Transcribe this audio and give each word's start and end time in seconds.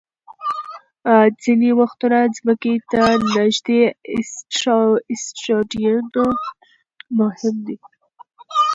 ځینې 1.41 1.69
وختونه 1.79 2.17
ځمکې 2.37 2.73
ته 2.91 3.03
نږدې 3.35 3.81
اسټروېډونه 4.17 6.45
مهم 7.17 7.55
وي. 7.65 7.77